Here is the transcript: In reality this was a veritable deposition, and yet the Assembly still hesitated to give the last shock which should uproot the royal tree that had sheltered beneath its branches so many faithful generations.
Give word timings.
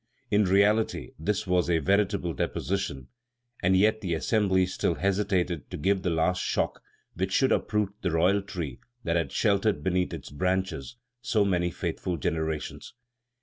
In 0.31 0.45
reality 0.45 1.11
this 1.19 1.45
was 1.45 1.69
a 1.69 1.77
veritable 1.77 2.33
deposition, 2.33 3.09
and 3.61 3.77
yet 3.77 4.01
the 4.01 4.15
Assembly 4.15 4.65
still 4.65 4.95
hesitated 4.95 5.69
to 5.69 5.77
give 5.77 6.01
the 6.01 6.09
last 6.09 6.41
shock 6.41 6.81
which 7.13 7.31
should 7.31 7.51
uproot 7.51 7.93
the 8.01 8.09
royal 8.09 8.41
tree 8.41 8.79
that 9.03 9.15
had 9.15 9.31
sheltered 9.31 9.83
beneath 9.83 10.11
its 10.11 10.31
branches 10.31 10.95
so 11.21 11.45
many 11.45 11.69
faithful 11.69 12.17
generations. 12.17 12.95